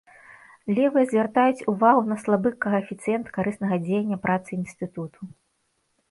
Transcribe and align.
Левыя 0.77 1.05
звяртаюць 1.09 1.65
увагу 1.73 2.01
на 2.13 2.15
слабы 2.21 2.51
каэфіцыент 2.65 3.29
карыснага 3.35 3.75
дзеяння 3.83 4.17
працы 4.25 4.49
інстытуту. 4.61 5.21